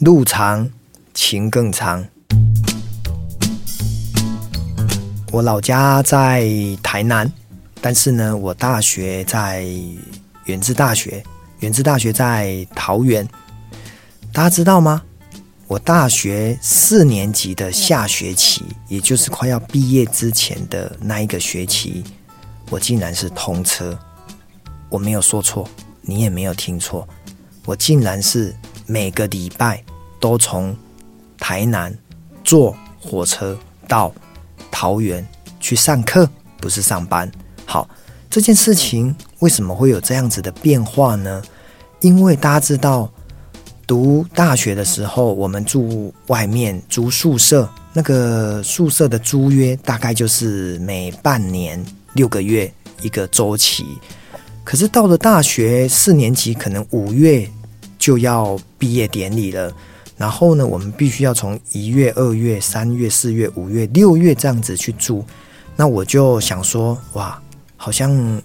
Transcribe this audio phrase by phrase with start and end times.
[0.00, 0.68] 路长
[1.14, 2.06] 情更长。
[5.32, 6.46] 我老家在
[6.82, 7.32] 台南，
[7.80, 9.66] 但是呢，我大学在
[10.44, 11.24] 远志大学，
[11.60, 13.26] 远志大学在桃园。
[14.34, 15.02] 大家知道吗？
[15.66, 22.04] 我大学四年级的下学期，也就是快要毕业之前的那一个学期，
[22.68, 23.98] 我竟然是通车。
[24.90, 25.66] 我没有说错，
[26.02, 27.08] 你也没有听错，
[27.64, 28.54] 我竟然是
[28.86, 29.82] 每个礼拜
[30.18, 30.76] 都从
[31.38, 31.96] 台南
[32.42, 34.12] 坐火车到
[34.70, 35.26] 桃园
[35.60, 37.30] 去上课，不是上班。
[37.64, 37.88] 好，
[38.30, 41.42] 这件事情为什么会有这样子的变化呢？
[42.00, 43.10] 因为大家知道。
[43.88, 51.80] 读大学的时候，我们住外面租宿舍，那个宿舍的租约大概就是每半年
[52.14, 52.68] 六个月
[53.00, 53.86] 一个周期。
[54.64, 57.48] 可是到了大学四年级，可能五月
[58.06, 59.68] 就要毕业典礼了，
[60.16, 65.24] 然后呢，我们必须要从一月、二月、三月、四月、五月、六月这样子去住。
[65.74, 67.36] 那我就想说，哇，
[67.76, 68.40] 好像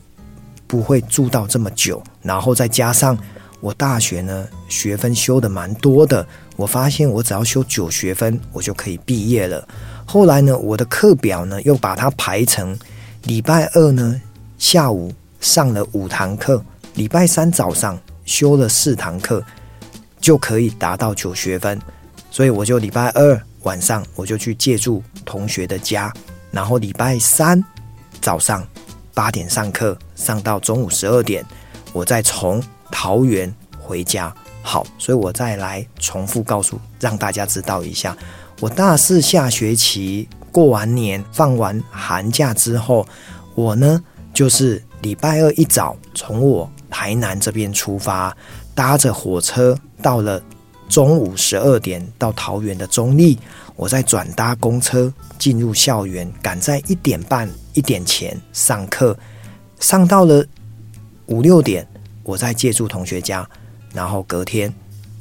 [0.65, 3.15] 不会住到这么久，然后再加上。
[3.59, 6.25] 我大学呢，学分修的蛮多的。
[6.55, 9.67] 我发现我只要修九学分，我就可以毕业了。
[10.03, 12.75] 后来呢，我的课表呢又把它排成
[13.25, 14.19] 礼拜二呢
[14.57, 16.65] 下午上了五堂课，
[16.95, 19.43] 礼拜三早上修了四堂课，
[20.19, 21.79] 就可以达到九学分。
[22.29, 26.13] 所以我就礼拜二晚上我就去借住同学的家，
[26.51, 27.63] 然后礼拜三
[28.21, 28.67] 早上
[29.13, 31.45] 八点上课，上到中午十二点，
[31.93, 32.61] 我再从。
[32.93, 38.15] 桃园回家，好，所以我再来重复告诉，让大家知道一下，
[38.59, 43.07] 我大四下学期过完年，放完寒假之后，
[43.55, 48.35] 我呢就是礼拜二一早从我台南这边出发，
[48.75, 50.39] 搭着火车到了
[50.87, 53.35] 中午十二点到桃园的中坜，
[53.75, 59.17] 我再转搭公车进入校园，赶在一点半一点前上课，
[59.79, 60.45] 上到了
[61.25, 61.87] 五六点。
[62.23, 63.49] 我再借住同学家，
[63.93, 64.71] 然后隔天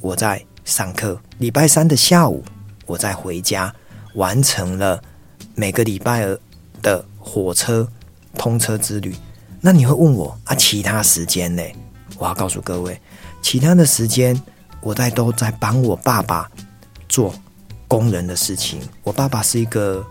[0.02, 1.18] 我再上课。
[1.38, 2.44] 礼拜三的下午，
[2.84, 3.74] 我再回家，
[4.14, 5.02] 完成了
[5.54, 6.26] 每个礼拜
[6.82, 7.88] 的火车
[8.36, 9.14] 通车之旅。
[9.60, 11.62] 那你会问我啊，其他时间呢？
[12.18, 13.00] 我要告诉各位，
[13.42, 14.40] 其他的时间
[14.80, 16.50] 我在都在帮我爸爸
[17.08, 17.34] 做
[17.86, 18.80] 工人的事情。
[19.02, 20.04] 我爸爸是一个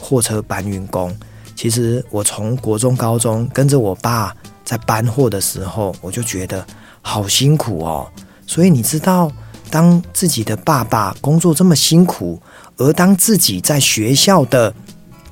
[0.00, 1.14] 货车搬运工。
[1.54, 4.34] 其实我从国中、高中跟着我爸。
[4.64, 6.64] 在搬货的时候，我就觉得
[7.02, 8.08] 好辛苦哦。
[8.46, 9.30] 所以你知道，
[9.68, 12.40] 当自己的爸爸工作这么辛苦，
[12.76, 14.72] 而当自己在学校的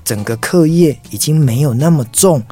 [0.05, 2.43] 整个课业已经没有那么重，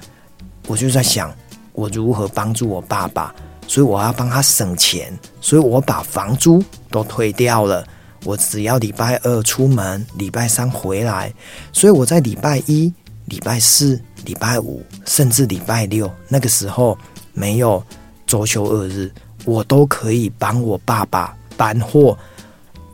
[0.69, 1.34] 我就在想，
[1.73, 3.34] 我如何帮助我爸爸？
[3.67, 7.84] 所以我要帮他省钱，所以我把房租都退掉了。
[8.25, 11.33] 我只要礼拜二出门，礼拜三回来。
[11.73, 12.93] 所以我在礼拜一、
[13.25, 14.01] 礼拜四。
[14.25, 16.99] 礼拜五甚至礼拜六，那个时候
[17.33, 17.83] 没有
[18.27, 19.11] 周休二日，
[19.47, 22.19] 我都可以帮我爸爸搬货，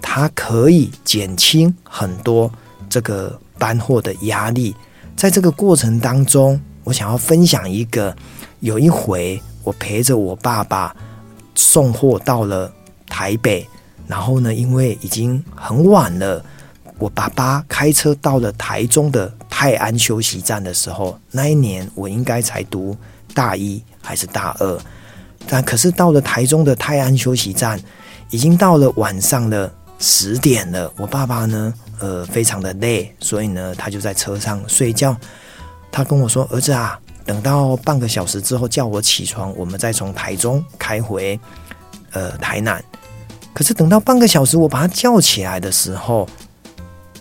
[0.02, 2.48] 他可以减轻很多
[2.90, 4.76] 这个搬货的压力。
[5.16, 8.14] 在这个过程当中，我想要分享一个，
[8.60, 10.94] 有一回我陪着我爸爸
[11.54, 12.72] 送货到了
[13.08, 13.66] 台北，
[14.06, 16.44] 然后呢，因为已经很晚了。
[16.98, 22.96] 我爸爸开车到了台中的泰安休息站的时候，那一年我应该才读
[23.34, 24.78] 大一还是大二，
[25.48, 27.80] 但可是到了台中的泰安休息站，
[28.30, 30.90] 已经到了晚上的十点了。
[30.96, 35.16] 我爸爸呢，呃，非常的累，所以呢，他就在车上睡觉。
[35.94, 41.38] 他跟我说：“儿子啊，等到半个小时之后叫我起床，我们再从台中开回
[42.10, 42.84] 呃台南。”
[43.54, 46.28] 可是等到半个小时，我把他叫起来的时候，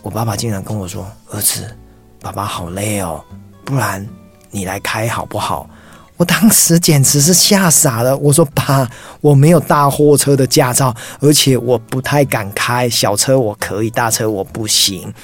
[0.02, 1.72] 我爸爸竟然跟我说：“儿子，
[2.20, 3.24] 爸爸好累哦，
[3.64, 4.04] 不然
[4.50, 5.70] 你来开好不好？”
[6.18, 8.16] 我当时简直是吓傻了。
[8.16, 15.14] 我说：“爸，我没有大货车的驾照，而且我不太敢开小车，我可以，大车我不行。”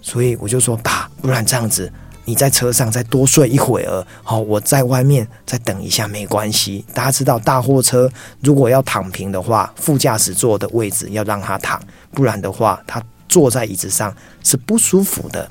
[0.00, 1.92] 所以我就说：“爸，不然这样子，
[2.24, 6.84] 你在车上再多睡一会儿，好，我在外面再等一下，没关系。
[6.92, 8.10] 大家知道，大货车
[8.40, 11.80] 如果要躺平的话，副驾驶座的位置要让他躺，
[12.12, 14.14] 不然的话，他。”坐在椅子上
[14.44, 15.50] 是不舒服的，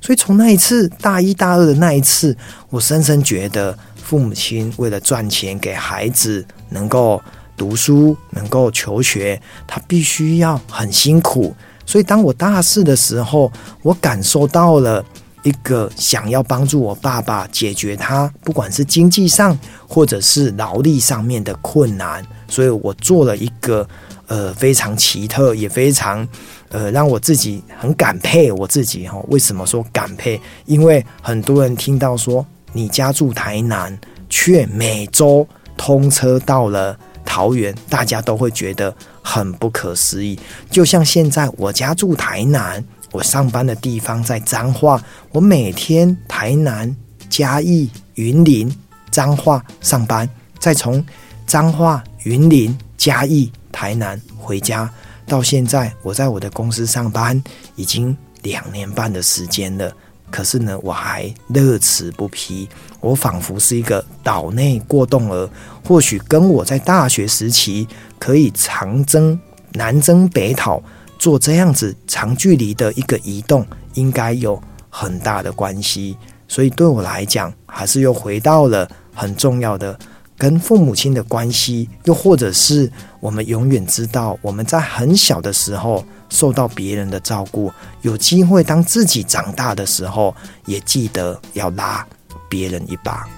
[0.00, 2.36] 所以从那一次大一大二的那一次，
[2.70, 7.22] 我深深觉得父母亲为了赚钱给孩子能够
[7.56, 11.54] 读书、能够求学，他必须要很辛苦。
[11.86, 13.52] 所以当我大四的时候，
[13.82, 15.04] 我感受到了
[15.42, 19.58] 一个想要帮助我爸爸解决他不管是经济上
[19.88, 23.86] 或者是劳力上面的困难，所以我做了一个。
[24.30, 26.24] 呃非常奇特，也非常
[26.68, 29.20] 呃让我自己很感佩我自己哈。
[29.26, 30.40] 为什么说感佩？
[30.66, 33.98] 因为很多人听到说你家住台南，
[34.28, 35.44] 却每周
[35.76, 40.38] 通车到了桃园，大家都会觉得很不可思议。
[40.70, 45.02] 就像现在我家住台南，我上班的地方在彰化，
[45.32, 46.94] 我每天台南、
[47.28, 48.72] 嘉义、云林、
[49.10, 50.28] 彰化上班，
[50.58, 51.04] 再从
[51.46, 54.88] 彰化、云林、嘉义、台南回家，
[55.26, 57.42] 到现在我在我的公司上班
[57.76, 59.92] 已经两年半的时间了。
[60.30, 62.68] 可是呢，我还乐此不疲。
[63.00, 65.50] 我仿佛是一个岛内过动儿，
[65.84, 69.36] 或许跟我在大学时期可以长征
[69.72, 70.80] 南征北讨，
[71.20, 76.16] 做这样子长距离的一个移动，应该有很大的关系。
[76.48, 79.96] 所以对我来讲，还是又回到了很重要的
[80.38, 82.90] 跟父母亲的关系，又或者是
[83.20, 87.70] 我们永远知道我们在很小的时候受到别人的照顾，
[88.00, 90.34] 有机会当自己长大的时候，
[90.64, 92.04] 也记得要拉
[92.48, 93.28] 别人一把。